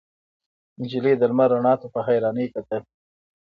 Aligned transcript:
نجلۍ 0.81 1.13
د 1.17 1.21
لمر 1.31 1.49
رڼا 1.53 1.73
ته 1.81 1.87
په 1.93 1.99
حيرانۍ 2.07 2.47
کتل. 2.53 2.81